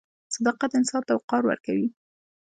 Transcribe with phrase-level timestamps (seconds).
[0.35, 1.87] •صداقت انسان ته وقار ورکوي.